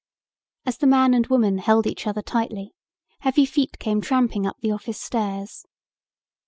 As 0.65 0.79
the 0.79 0.87
man 0.87 1.13
and 1.13 1.27
woman 1.27 1.59
held 1.59 1.85
each 1.85 2.07
other 2.07 2.23
tightly 2.23 2.73
heavy 3.19 3.45
feet 3.45 3.77
came 3.77 4.01
tramping 4.01 4.47
up 4.47 4.57
the 4.59 4.71
office 4.71 4.99
stairs. 4.99 5.63